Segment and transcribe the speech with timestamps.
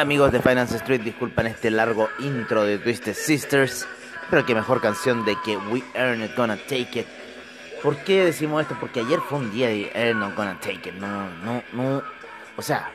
[0.00, 3.86] Hola amigos de Finance Street, disculpen este largo intro de Twisted Sisters,
[4.30, 7.06] pero qué mejor canción de que We Earn It Gonna Take It.
[7.82, 8.78] ¿Por qué decimos esto?
[8.80, 12.02] Porque ayer fue un día de Earn It Gonna Take It, no, no, no,
[12.56, 12.90] o sea,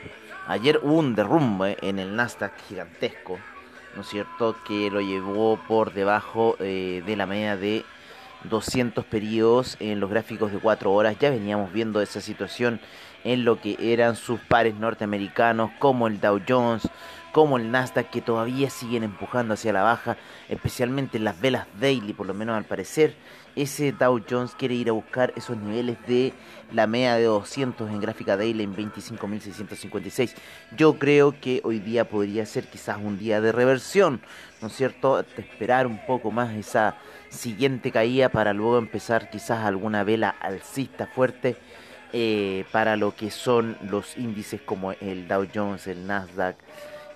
[0.48, 3.38] ayer hubo un derrumbe en el Nasdaq gigantesco,
[3.94, 4.56] ¿no es cierto?
[4.66, 7.84] Que lo llevó por debajo eh, de la media de
[8.42, 11.16] 200 periodos en los gráficos de 4 horas.
[11.20, 12.80] Ya veníamos viendo esa situación
[13.26, 16.88] en lo que eran sus pares norteamericanos, como el Dow Jones,
[17.32, 20.16] como el Nasdaq, que todavía siguen empujando hacia la baja,
[20.48, 23.16] especialmente en las velas daily, por lo menos al parecer.
[23.56, 26.34] Ese Dow Jones quiere ir a buscar esos niveles de
[26.72, 30.34] la media de 200 en gráfica daily en 25.656.
[30.76, 34.20] Yo creo que hoy día podría ser quizás un día de reversión,
[34.62, 35.24] ¿no es cierto?
[35.36, 36.96] Esperar un poco más esa
[37.28, 41.56] siguiente caída para luego empezar quizás alguna vela alcista fuerte
[42.18, 46.56] eh, para lo que son los índices como el Dow Jones, el Nasdaq,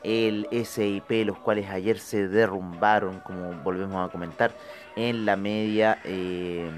[0.04, 4.52] el SIP, los cuales ayer se derrumbaron, como volvemos a comentar,
[4.96, 6.68] en la media eh,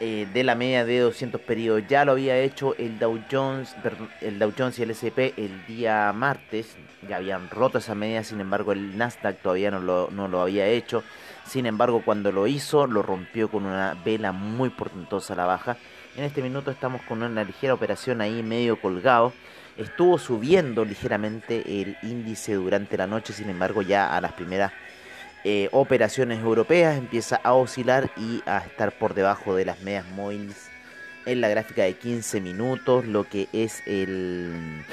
[0.00, 1.82] eh, de la media de 200 periodos.
[1.86, 3.76] Ya lo había hecho el Dow Jones,
[4.22, 6.78] el Dow Jones y el S&P el día martes.
[7.06, 10.66] Ya habían roto esa media, sin embargo el Nasdaq todavía no lo, no lo había
[10.66, 11.04] hecho.
[11.50, 15.76] Sin embargo, cuando lo hizo, lo rompió con una vela muy portentosa a la baja.
[16.16, 19.32] En este minuto estamos con una ligera operación ahí medio colgado.
[19.76, 24.72] Estuvo subiendo ligeramente el índice durante la noche, sin embargo ya a las primeras
[25.44, 30.68] eh, operaciones europeas empieza a oscilar y a estar por debajo de las medias móviles
[31.24, 34.84] en la gráfica de 15 minutos, lo que es el,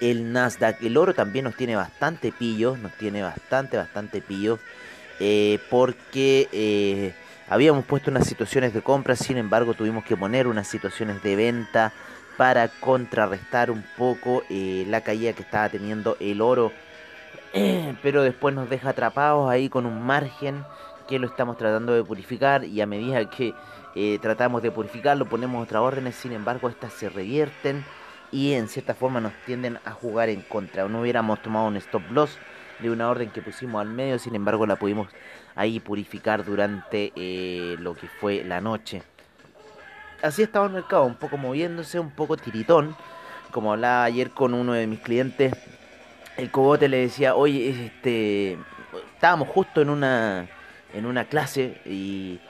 [0.00, 0.82] el Nasdaq.
[0.82, 4.58] El oro también nos tiene bastante pillos, nos tiene bastante, bastante pillos,
[5.20, 7.14] eh, porque eh,
[7.50, 11.92] habíamos puesto unas situaciones de compra, sin embargo tuvimos que poner unas situaciones de venta
[12.38, 16.72] para contrarrestar un poco eh, la caída que estaba teniendo el oro
[18.02, 20.64] pero después nos deja atrapados ahí con un margen
[21.08, 23.52] que lo estamos tratando de purificar y a medida que
[23.96, 27.84] eh, tratamos de purificarlo ponemos otras órdenes, sin embargo estas se revierten
[28.30, 30.86] y en cierta forma nos tienden a jugar en contra.
[30.86, 32.38] No hubiéramos tomado un stop loss
[32.82, 35.08] de una orden que pusimos al medio, sin embargo la pudimos
[35.54, 39.02] ahí purificar durante eh, lo que fue la noche.
[40.22, 42.94] Así estaba el mercado, un poco moviéndose, un poco tiritón,
[43.52, 45.54] como hablaba ayer con uno de mis clientes
[46.36, 48.56] el cogote le decía, oye, este,
[49.14, 50.48] estábamos justo en una,
[50.94, 52.40] en una clase y,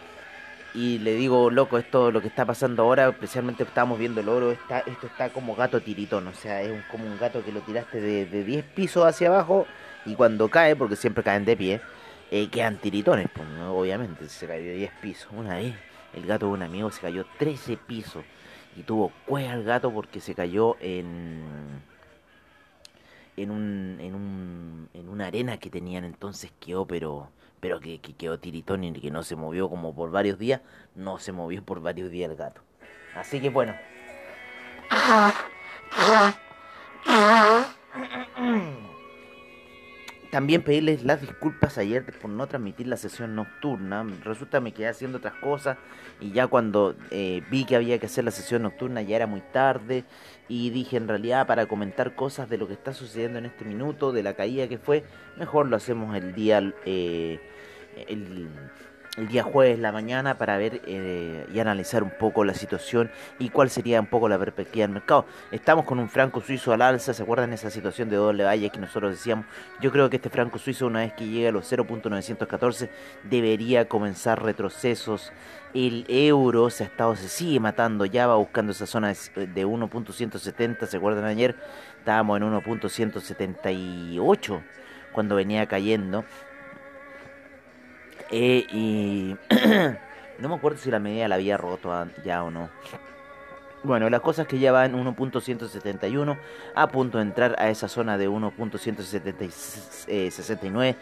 [0.75, 4.53] y le digo, loco, esto lo que está pasando ahora, especialmente estábamos viendo el oro,
[4.53, 7.61] está, esto está como gato tiritón, o sea, es un- como un gato que lo
[7.61, 9.67] tiraste de, de 10 pisos hacia abajo
[10.05, 11.81] y cuando cae, porque siempre caen de pie,
[12.31, 15.33] eh, quedan tiritones, pues, obviamente, se cayó de 10 pisos.
[15.33, 15.75] Una vez,
[16.15, 18.25] el gato de un amigo se cayó 13 pisos
[18.77, 21.83] y tuvo cueva el gato porque se cayó en
[23.37, 28.15] en un, en un en una arena que tenían entonces quedó pero pero que, que
[28.15, 30.61] quedó tiritón y que no se movió como por varios días
[30.95, 32.63] no se movió por varios días el gato.
[33.15, 33.75] Así que bueno
[40.31, 44.07] También pedirles las disculpas ayer por no transmitir la sesión nocturna.
[44.23, 45.77] Resulta me quedé haciendo otras cosas
[46.21, 49.41] y ya cuando eh, vi que había que hacer la sesión nocturna ya era muy
[49.41, 50.05] tarde
[50.49, 54.13] y dije en realidad para comentar cosas de lo que está sucediendo en este minuto,
[54.13, 55.05] de la caída que fue,
[55.37, 57.41] mejor lo hacemos el día, eh,
[58.07, 58.49] el,
[59.17, 63.49] el día jueves la mañana para ver eh, y analizar un poco la situación y
[63.49, 65.27] cuál sería un poco la perspectiva del mercado.
[65.51, 68.79] Estamos con un franco suizo al alza, ¿se acuerdan esa situación de doble valle que
[68.79, 69.47] nosotros decíamos?
[69.81, 72.89] Yo creo que este franco suizo una vez que llegue a los 0.914
[73.25, 75.33] debería comenzar retrocesos.
[75.75, 80.87] El euro se ha estado, se sigue matando, ya va buscando esa zona de 1.170,
[80.87, 81.57] ¿se acuerdan ayer?
[81.99, 84.63] Estábamos en 1.178
[85.13, 86.25] cuando venía cayendo.
[88.31, 89.37] Eh, y
[90.39, 92.69] no me acuerdo si la medida la había roto ya o no.
[93.83, 96.37] Bueno, la cosa que ya va en 1.171,
[96.75, 100.97] a punto de entrar a esa zona de 1.169,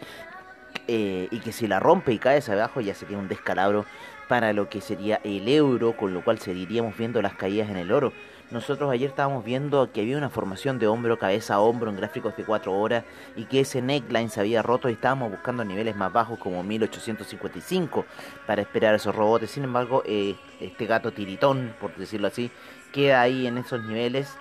[0.87, 3.85] eh, y que si la rompe y cae hacia abajo ya sería un descalabro
[4.29, 7.91] para lo que sería el euro, con lo cual seguiríamos viendo las caídas en el
[7.91, 8.13] oro.
[8.51, 12.35] Nosotros ayer estábamos viendo que había una formación de hombro, cabeza a hombro en gráficos
[12.35, 13.03] de 4 horas
[13.35, 18.05] y que ese neckline se había roto y estábamos buscando niveles más bajos como 1855
[18.47, 19.51] para esperar esos robotes.
[19.51, 22.49] Sin embargo, eh, este gato tiritón, por decirlo así,
[22.91, 24.35] queda ahí en esos niveles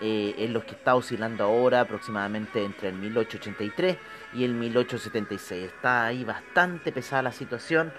[0.00, 3.98] eh, en los que está oscilando ahora aproximadamente entre el 1883
[4.32, 5.64] y el 1876.
[5.64, 7.92] Está ahí bastante pesada la situación,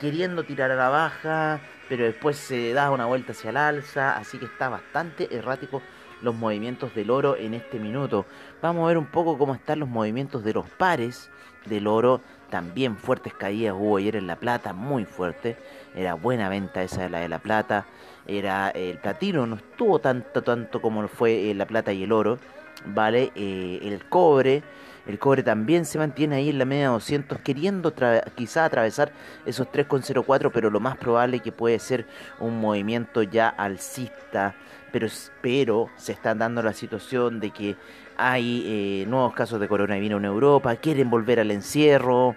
[0.00, 4.38] queriendo tirar a la baja, pero después se da una vuelta hacia el alza, así
[4.38, 5.82] que está bastante errático
[6.22, 8.26] los movimientos del oro en este minuto.
[8.62, 11.30] Vamos a ver un poco cómo están los movimientos de los pares
[11.66, 12.20] del oro.
[12.50, 15.56] También fuertes caídas hubo ayer en La Plata, muy fuerte.
[15.94, 17.86] Era buena venta esa de la de La Plata.
[18.26, 22.38] Era el platino, no estuvo tanto, tanto como fue eh, La Plata y el oro.
[22.84, 24.62] Vale, Eh, el cobre.
[25.06, 27.94] El cobre también se mantiene ahí en la media 200, queriendo
[28.34, 29.12] quizá atravesar
[29.46, 32.06] esos 3,04, pero lo más probable que puede ser
[32.40, 34.56] un movimiento ya alcista.
[34.90, 37.76] Pero se está dando la situación de que
[38.16, 42.34] hay eh, nuevos casos de coronavirus en Europa, quieren volver al encierro.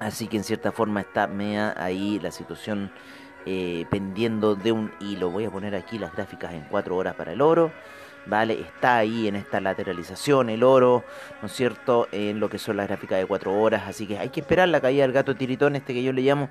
[0.00, 2.90] Así que en cierta forma está media ahí la situación
[3.46, 5.30] eh, pendiendo de un hilo.
[5.30, 7.72] Voy a poner aquí las gráficas en 4 horas para el oro.
[8.26, 8.60] ¿Vale?
[8.60, 11.02] Está ahí en esta lateralización el oro,
[11.40, 12.08] ¿no es cierto?
[12.12, 13.84] En lo que son las gráficas de 4 horas.
[13.86, 16.50] Así que hay que esperar la caída del gato tiritón, este que yo le llamo,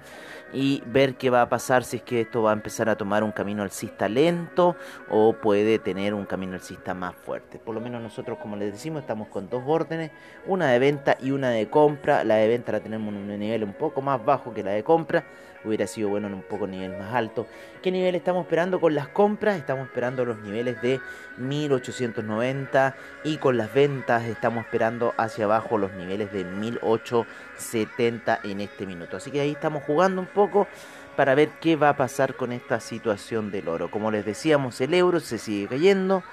[0.54, 3.24] y ver qué va a pasar si es que esto va a empezar a tomar
[3.24, 4.76] un camino alcista lento
[5.10, 7.60] o puede tener un camino alcista más fuerte.
[7.60, 10.10] Por lo menos nosotros, como les decimos, estamos con dos órdenes,
[10.48, 12.24] una de venta y una de compra.
[12.24, 14.84] La de venta la tenemos en un nivel un poco más bajo que la de
[14.84, 15.26] compra.
[15.68, 17.46] Hubiera sido bueno en un poco nivel más alto.
[17.82, 19.58] ¿Qué nivel estamos esperando con las compras?
[19.58, 21.00] Estamos esperando los niveles de
[21.38, 28.86] 1890 y con las ventas estamos esperando hacia abajo los niveles de 1870 en este
[28.86, 29.18] minuto.
[29.18, 30.68] Así que ahí estamos jugando un poco
[31.16, 33.92] para ver qué va a pasar con esta situación del oro.
[33.92, 36.24] Como les decíamos, el euro se sigue cayendo.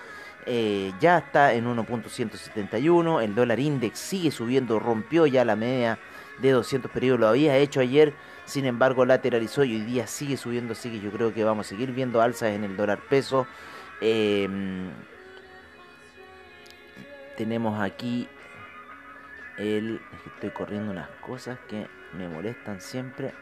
[0.47, 5.99] eh, ya está en 1.171, el dólar index sigue subiendo, rompió ya la media
[6.39, 8.13] de 200 periodos, lo había hecho ayer,
[8.45, 11.69] sin embargo lateralizó y hoy día sigue subiendo, así que yo creo que vamos a
[11.71, 13.47] seguir viendo alzas en el dólar peso.
[14.01, 14.49] Eh,
[17.37, 18.29] tenemos aquí
[19.59, 20.01] el...
[20.35, 23.33] Estoy corriendo unas cosas que me molestan siempre.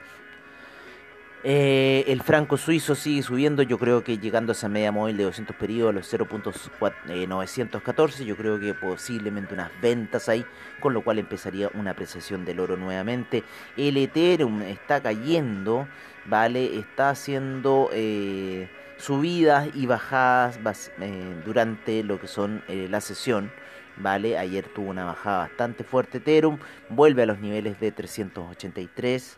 [1.45, 5.25] Eh, el franco suizo sigue subiendo, yo creo que llegando a esa media móvil de
[5.25, 10.47] 200 periodos a los 0.914, yo creo que posiblemente unas ventas ahí,
[10.79, 13.43] con lo cual empezaría una apreciación del oro nuevamente.
[13.77, 15.89] El Ethereum está cayendo,
[16.27, 16.79] ¿vale?
[16.79, 18.69] Está haciendo eh,
[18.99, 23.51] subidas y bajadas eh, durante lo que son eh, la sesión.
[23.95, 24.39] ¿Vale?
[24.39, 26.59] Ayer tuvo una bajada bastante fuerte Ethereum,
[26.89, 29.37] vuelve a los niveles de 383.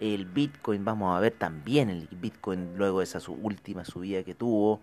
[0.00, 4.34] El Bitcoin, vamos a ver también el Bitcoin luego de esa su última subida que
[4.34, 4.80] tuvo,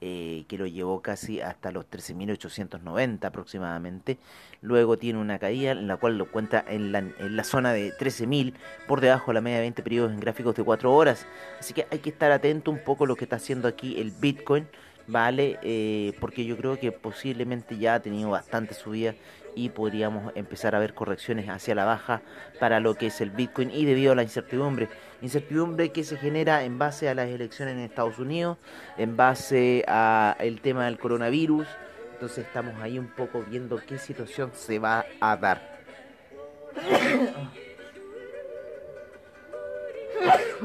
[0.00, 4.18] eh, que lo llevó casi hasta los 13.890 aproximadamente.
[4.60, 7.92] Luego tiene una caída en la cual lo encuentra en la, en la zona de
[7.94, 8.52] 13.000
[8.86, 11.26] por debajo de la media de 20 periodos en gráficos de 4 horas.
[11.58, 14.12] Así que hay que estar atento un poco a lo que está haciendo aquí el
[14.12, 14.66] Bitcoin.
[15.08, 15.58] ¿vale?
[15.62, 19.14] Eh, porque yo creo que posiblemente ya ha tenido bastante subida
[19.58, 22.22] y podríamos empezar a ver correcciones hacia la baja
[22.60, 24.88] para lo que es el Bitcoin y debido a la incertidumbre.
[25.20, 28.56] Incertidumbre que se genera en base a las elecciones en Estados Unidos,
[28.96, 31.66] en base a el tema del coronavirus.
[32.12, 35.60] Entonces estamos ahí un poco viendo qué situación se va a dar.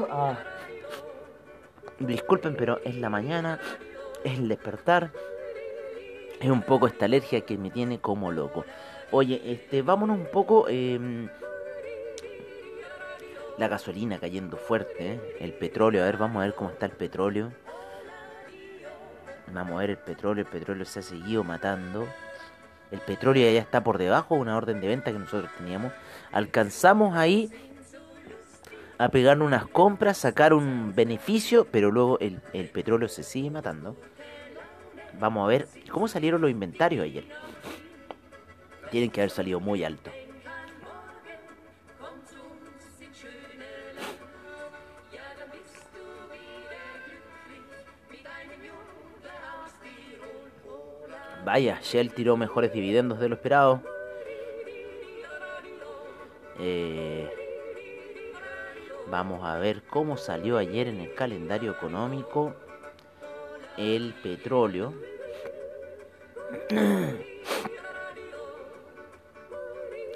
[0.08, 0.38] Ah.
[1.98, 3.58] Disculpen, pero es la mañana,
[4.22, 5.10] es el despertar.
[6.44, 8.66] Es un poco esta alergia que me tiene como loco.
[9.12, 10.68] Oye, este, vámonos un poco.
[10.68, 11.26] em,
[13.56, 15.36] la gasolina cayendo fuerte, ¿eh?
[15.40, 16.02] el petróleo.
[16.02, 17.50] A ver, vamos a ver cómo está el petróleo.
[19.54, 20.44] Vamos a ver el petróleo.
[20.44, 22.06] El petróleo se ha seguido matando.
[22.90, 25.94] El petróleo ya está por debajo de una orden de venta que nosotros teníamos.
[26.30, 27.50] Alcanzamos ahí
[28.98, 33.96] a pegar unas compras, sacar un beneficio, pero luego el, el petróleo se sigue matando.
[35.18, 37.24] Vamos a ver cómo salieron los inventarios ayer.
[38.90, 40.10] Tienen que haber salido muy alto.
[51.44, 53.82] Vaya, Shell tiró mejores dividendos de lo esperado.
[56.58, 57.28] Eh,
[59.08, 62.54] vamos a ver cómo salió ayer en el calendario económico
[63.76, 64.94] el petróleo.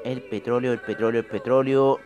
[0.04, 1.98] El petróleo, el petróleo, el petróleo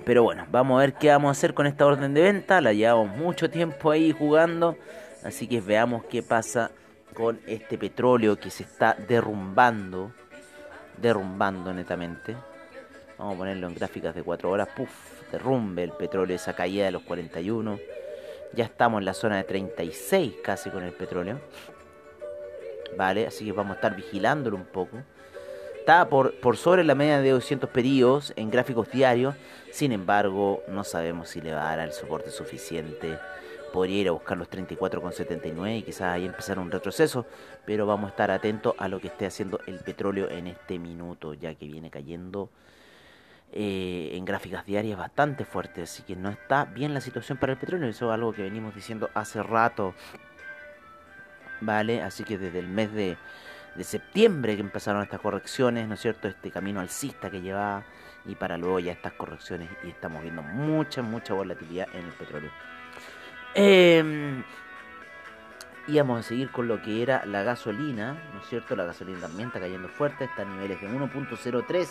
[0.05, 2.61] Pero bueno, vamos a ver qué vamos a hacer con esta orden de venta.
[2.61, 4.77] La llevamos mucho tiempo ahí jugando.
[5.25, 6.71] Así que veamos qué pasa
[7.15, 10.13] con este petróleo que se está derrumbando.
[10.97, 12.37] Derrumbando netamente.
[13.19, 14.69] Vamos a ponerlo en gráficas de 4 horas.
[14.75, 14.91] Puf,
[15.31, 17.79] derrumbe el petróleo, esa caída de los 41.
[18.55, 21.41] Ya estamos en la zona de 36 casi con el petróleo.
[22.97, 24.99] Vale, así que vamos a estar vigilándolo un poco.
[25.83, 29.35] Está por, por sobre la media de 200 periodos en gráficos diarios.
[29.73, 33.19] Sin embargo, no sabemos si le va a dar el soporte suficiente.
[33.73, 37.27] Podría ir a buscar los 34,79 y quizás ahí empezar un retroceso.
[37.67, 41.35] Pero vamos a estar atentos a lo que esté haciendo el petróleo en este minuto,
[41.35, 42.49] ya que viene cayendo
[43.51, 45.83] eh, en gráficas diarias bastante fuerte.
[45.83, 47.89] Así que no está bien la situación para el petróleo.
[47.89, 49.95] Eso es algo que venimos diciendo hace rato.
[51.61, 53.17] Vale, así que desde el mes de,
[53.75, 56.29] de septiembre que empezaron estas correcciones, ¿no es cierto?
[56.29, 57.85] Este camino alcista que llevaba
[58.27, 62.51] y para luego ya estas correcciones y estamos viendo mucha, mucha volatilidad en el petróleo.
[63.55, 64.43] Eh,
[65.89, 68.77] íbamos a seguir con lo que era la gasolina, ¿no es cierto?
[68.77, 71.89] La gasolina también está cayendo fuerte, está a niveles de 1.03.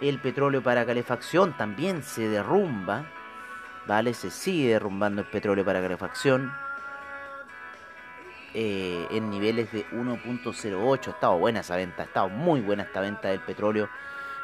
[0.00, 3.06] El petróleo para calefacción también se derrumba,
[3.86, 4.12] ¿vale?
[4.14, 6.52] Se sigue derrumbando el petróleo para calefacción
[8.58, 11.08] eh, en niveles de 1.08.
[11.08, 13.90] Ha estado buena esa venta, ha estado muy buena esta venta del petróleo,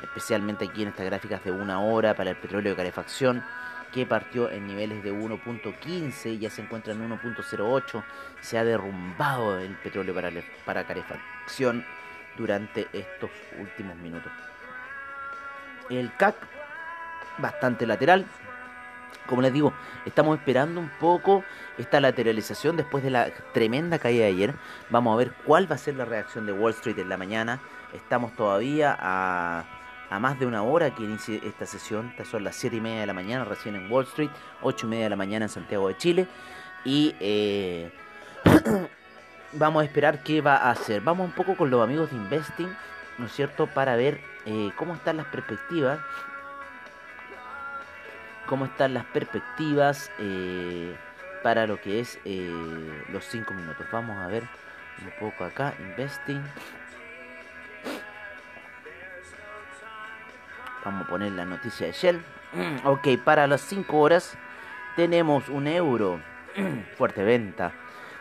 [0.02, 3.42] especialmente aquí en estas gráficas de una hora para el petróleo de calefacción,
[3.90, 8.04] que partió en niveles de 1.15 y ya se encuentra en 1.08.
[8.42, 10.31] Se ha derrumbado el petróleo para,
[10.66, 11.83] para calefacción
[12.37, 14.31] durante estos últimos minutos.
[15.88, 16.37] El CAC,
[17.38, 18.26] bastante lateral,
[19.26, 19.73] como les digo,
[20.04, 21.45] estamos esperando un poco
[21.78, 24.54] esta lateralización después de la tremenda caída de ayer.
[24.90, 27.61] Vamos a ver cuál va a ser la reacción de Wall Street en la mañana.
[27.92, 29.64] Estamos todavía a,
[30.11, 32.09] a más de una hora que inicie esta sesión.
[32.09, 34.31] Estas son las 7 y media de la mañana recién en Wall Street,
[34.62, 36.26] 8 y media de la mañana en Santiago de Chile.
[36.85, 37.92] Y eh,
[39.52, 41.00] vamos a esperar qué va a hacer.
[41.00, 42.75] Vamos un poco con los amigos de Investing,
[43.19, 43.66] ¿no es cierto?
[43.66, 46.00] Para ver eh, cómo están las perspectivas
[48.52, 50.94] cómo están las perspectivas eh,
[51.42, 52.52] para lo que es eh,
[53.09, 53.87] los 5 minutos.
[53.90, 54.42] Vamos a ver
[55.00, 56.42] un poco acá, investing.
[60.85, 62.23] Vamos a poner la noticia de Shell.
[62.85, 64.37] Ok, para las 5 horas
[64.97, 66.21] tenemos un euro.
[66.99, 67.73] Fuerte venta.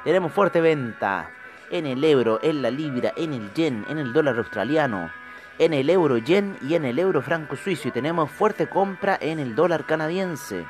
[0.05, 1.29] Tenemos fuerte venta
[1.69, 5.11] en el euro, en la libra, en el yen, en el dólar australiano
[5.61, 9.37] en el euro yen y en el euro franco suizo y tenemos fuerte compra en
[9.37, 10.65] el dólar canadiense.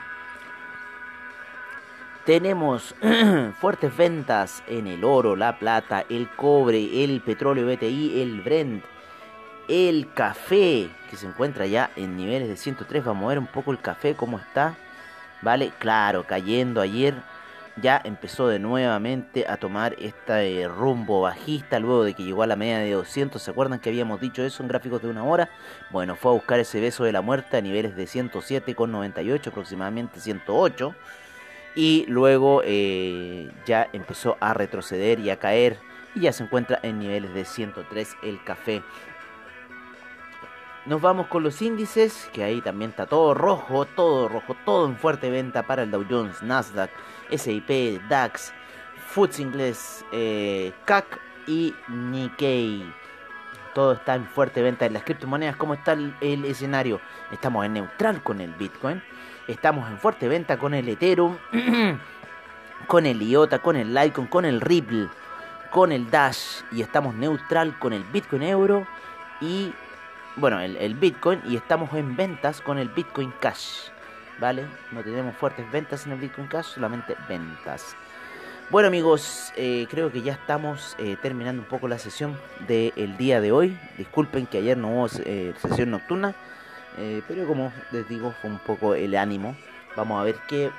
[2.26, 2.94] Tenemos
[3.62, 8.84] fuertes ventas en el oro, la plata, el cobre, el petróleo BTI, el Brent,
[9.70, 13.06] el café, que se encuentra ya en niveles de 103.
[13.06, 14.76] Vamos a ver un poco el café, cómo está.
[15.42, 17.16] Vale, claro, cayendo ayer
[17.78, 22.56] ya empezó de nuevamente a tomar este rumbo bajista luego de que llegó a la
[22.56, 23.42] media de 200.
[23.42, 25.50] ¿Se acuerdan que habíamos dicho eso en gráficos de una hora?
[25.90, 30.96] Bueno, fue a buscar ese beso de la muerte a niveles de 107,98, aproximadamente 108.
[31.76, 35.78] Y luego eh, ya empezó a retroceder y a caer.
[36.14, 38.84] Y ya se encuentra en niveles de 103 el café.
[40.86, 44.98] Nos vamos con los índices, que ahí también está todo rojo, todo rojo, todo en
[44.98, 46.90] fuerte venta para el Dow Jones, Nasdaq,
[47.32, 48.54] SIP, DAX,
[49.10, 52.94] FTSE inglés, eh, CAC y Nikkei.
[53.74, 55.56] Todo está en fuerte venta en las criptomonedas.
[55.56, 57.00] ¿Cómo está el, escenario?
[57.32, 59.02] Estamos en neutral con el Bitcoin.
[59.48, 61.38] Estamos en fuerte venta con el Ethereum,
[62.88, 65.08] con el IOTA, con el Litecoin, con el Ripple,
[65.72, 66.64] con el Dash.
[66.72, 68.86] Y estamos neutral con el Bitcoin Euro
[69.40, 69.74] y
[70.36, 73.90] bueno, el Bitcoin y estamos en ventas con el Bitcoin Cash,
[74.42, 74.66] ¿vale?
[74.92, 77.96] No tenemos fuertes ventas en el Bitcoin Cash, solamente ventas.
[78.72, 82.36] Bueno amigos, eh, creo que ya estamos eh, terminando un poco la sesión
[82.68, 83.78] del día de hoy.
[83.98, 86.34] Disculpen que ayer no hubo eh, sesión nocturna,
[87.28, 89.56] pero como les digo, fue un poco el ánimo.
[89.96, 90.72] Vamos a ver qué,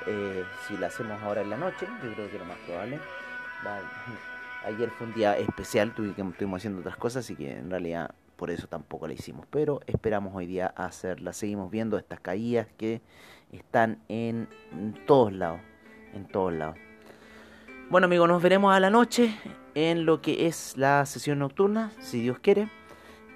[0.67, 2.99] si la hacemos ahora en la noche, yo creo que lo más probable.
[4.65, 8.11] Ayer fue un día especial, que estuvimos haciendo otras cosas, así que en realidad
[8.43, 9.45] por eso tampoco la hicimos.
[9.49, 11.31] Pero esperamos hoy día hacerla.
[11.31, 13.01] Seguimos viendo estas caídas que
[13.53, 14.49] están en
[15.07, 15.61] todos lados,
[16.13, 16.75] en todos lados.
[17.89, 19.33] Bueno amigos, nos veremos a la noche
[19.75, 22.67] en lo que es la sesión nocturna, si Dios quiere.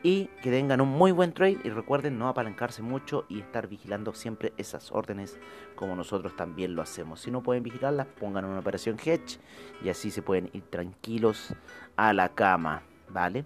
[0.04, 4.14] Y que tengan un muy buen trade y recuerden no apalancarse mucho y estar vigilando
[4.14, 5.40] siempre esas órdenes
[5.78, 7.22] como nosotros también lo hacemos.
[7.22, 9.40] Si no pueden vigilarlas, pongan una operación hedge
[9.82, 11.56] y así se pueden ir tranquilos
[11.96, 13.46] a la cama, ¿vale?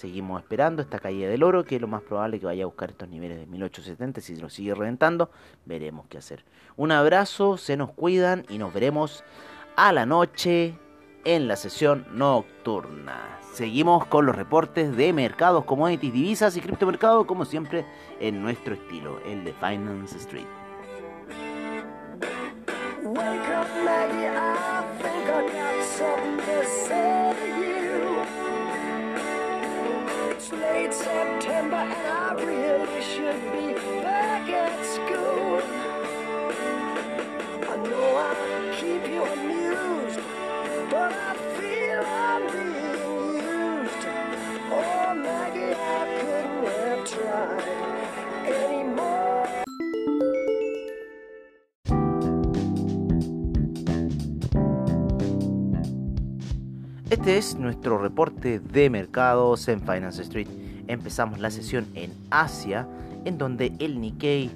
[0.00, 2.88] Seguimos esperando esta caída del oro, que es lo más probable que vaya a buscar
[2.88, 4.22] estos niveles de 1870.
[4.22, 5.30] Si lo sigue reventando,
[5.66, 6.42] veremos qué hacer.
[6.78, 9.22] Un abrazo, se nos cuidan y nos veremos
[9.76, 10.74] a la noche
[11.24, 13.40] en la sesión nocturna.
[13.52, 17.84] Seguimos con los reportes de mercados, commodities, divisas y criptomercados, como siempre,
[18.20, 20.46] en nuestro estilo, el de Finance Street.
[23.02, 23.66] Wake up,
[31.02, 35.62] September and I really should be back at school.
[37.72, 38.34] I know I
[38.78, 40.20] keep you amused,
[40.90, 43.00] but I feel I'm being
[43.40, 44.02] used.
[44.70, 47.64] Oh, Maggie, I couldn't have tried
[48.46, 49.48] anymore.
[57.08, 60.69] Este es nuestro reporte de mercados en Finance Street.
[60.90, 62.88] Empezamos la sesión en Asia,
[63.24, 64.50] en donde el Nikkei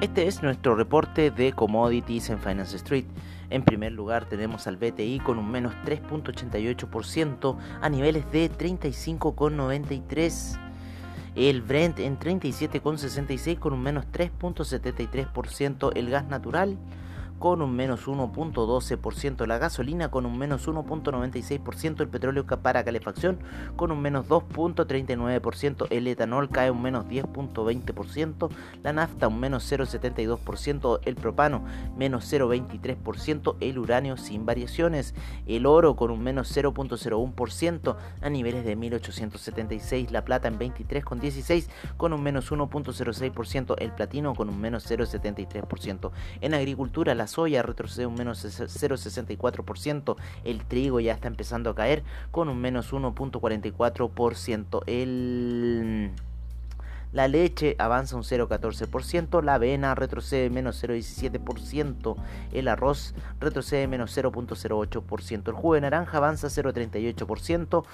[0.00, 3.04] Este es nuestro reporte de commodities en Finance Street.
[3.50, 10.67] En primer lugar tenemos al BTI con un menos 3.88% a niveles de 35,93%.
[11.38, 15.92] El Brent en 37,66 con un menos 3.73%.
[15.94, 16.76] El gas natural
[17.38, 23.38] con un menos 1.12%, la gasolina con un menos 1.96%, el petróleo para calefacción
[23.76, 28.50] con un menos 2.39%, el etanol cae un menos 10.20%,
[28.82, 31.64] la nafta un menos 0.72%, el propano
[31.96, 35.14] menos 0.23%, el uranio sin variaciones,
[35.46, 42.12] el oro con un menos 0.01% a niveles de 1876, la plata en 23.16 con
[42.12, 46.10] un menos 1.06%, el platino con un menos 0.73%.
[46.40, 52.02] En agricultura la soya retrocede un menos 0,64%, el trigo ya está empezando a caer
[52.30, 56.10] con un menos 1.44%, el...
[57.12, 62.16] La leche avanza un 0,14%, la avena retrocede menos 0,17%,
[62.52, 67.84] el arroz retrocede menos 0,08%, el jugo de naranja avanza 0,38%,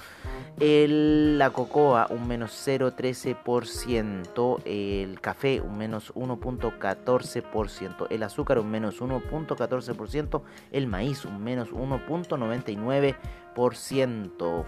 [1.37, 10.41] la cocoa un menos 0,13%, el café un menos 1,14%, el azúcar un menos 1,14%,
[10.73, 13.15] el maíz un menos 1,99%,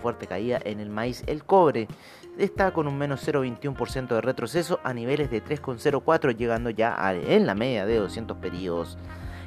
[0.02, 1.89] fuerte caída en el maíz, el cobre
[2.38, 7.56] está con un menos 0,21% de retroceso a niveles de 3,04 llegando ya en la
[7.56, 8.97] media de 200 periodos.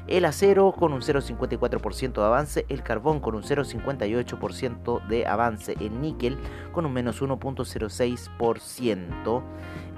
[0.07, 6.01] El acero con un 0,54% de avance, el carbón con un 0,58% de avance, el
[6.01, 6.37] níquel
[6.73, 9.43] con un menos 1,06%,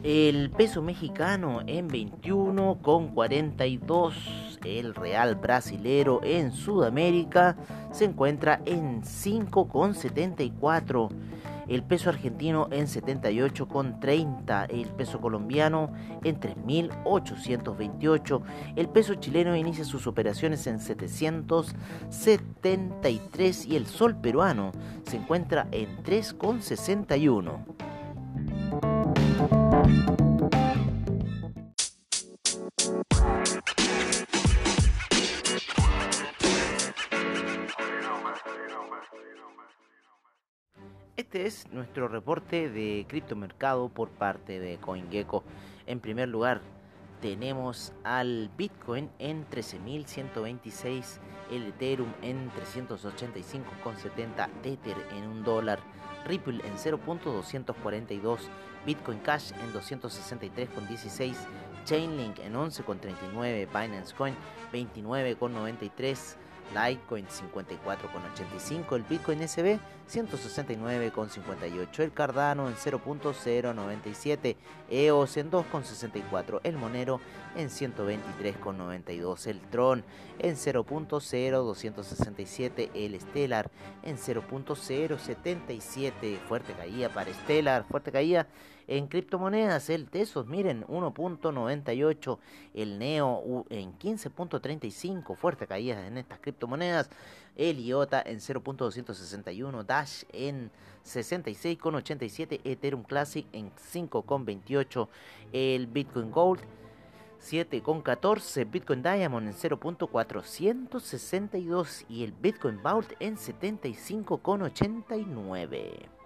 [0.03, 7.55] El peso mexicano en 21,42 el real brasilero en Sudamérica
[7.91, 11.09] se encuentra en 5,74.
[11.67, 14.65] El peso argentino en 78,30.
[14.69, 15.93] El peso colombiano
[16.23, 18.41] en 3.828.
[18.75, 24.71] El peso chileno inicia sus operaciones en 773 y el sol peruano
[25.03, 27.88] se encuentra en 3,61.
[41.39, 45.45] Este es nuestro reporte de criptomercado por parte de CoinGecko.
[45.87, 46.59] En primer lugar,
[47.21, 55.79] tenemos al Bitcoin en 13.126, el Ethereum en 385,70, Tether en un dólar,
[56.25, 58.39] Ripple en 0.242,
[58.85, 61.35] Bitcoin Cash en 263,16,
[61.85, 64.35] Chainlink en 11,39, Binance Coin
[64.73, 66.35] 29,93.
[66.73, 69.79] Litecoin 54,85, el Bitcoin SB
[70.09, 74.55] 169,58, el Cardano en 0.097,
[74.89, 77.21] EOS en 2,64, el Monero
[77.55, 80.03] en 123,92, el Tron
[80.39, 83.69] en 0.0267, el Stellar
[84.03, 88.47] en 0.077, fuerte caída para Stellar, fuerte caída
[88.89, 92.39] en criptomonedas, el Tesos, miren, 1.98.
[92.73, 95.35] El Neo en 15.35.
[95.35, 97.11] Fuerte caída en estas criptomonedas.
[97.55, 99.85] El IOTA en 0.261.
[99.85, 100.71] Dash en
[101.05, 102.61] 66.87.
[102.63, 105.07] Ethereum Classic en 5.28.
[105.53, 106.61] El Bitcoin Gold
[107.41, 116.18] 7,14, Bitcoin Diamond en 0.462 y el Bitcoin Vault en 75,89.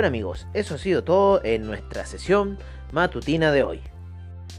[0.00, 2.56] Bueno amigos, eso ha sido todo en nuestra sesión
[2.90, 3.80] matutina de hoy.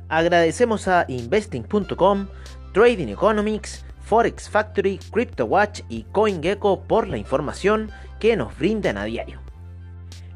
[0.08, 2.28] Agradecemos a investing.com,
[2.76, 9.40] Trading Economics, Forex Factory, CryptoWatch y CoinGecko por la información que nos brindan a diario.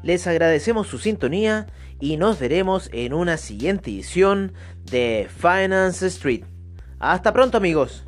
[0.02, 1.68] Les agradecemos su sintonía
[2.00, 4.54] y nos veremos en una siguiente edición
[4.90, 6.42] de Finance Street.
[6.98, 8.04] Hasta pronto amigos.